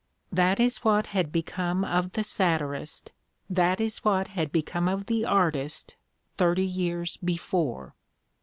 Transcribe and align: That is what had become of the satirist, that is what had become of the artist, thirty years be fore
That 0.31 0.59
is 0.59 0.77
what 0.79 1.05
had 1.13 1.31
become 1.31 1.85
of 1.85 2.13
the 2.13 2.23
satirist, 2.23 3.11
that 3.47 3.79
is 3.79 3.99
what 3.99 4.29
had 4.29 4.51
become 4.51 4.87
of 4.87 5.05
the 5.05 5.25
artist, 5.25 5.95
thirty 6.37 6.65
years 6.65 7.17
be 7.17 7.37
fore 7.37 7.93